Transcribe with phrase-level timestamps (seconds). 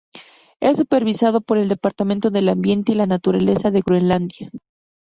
[0.59, 4.49] Es supervisado por el Departamento del Ambiente y la Naturaleza de Groenlandia.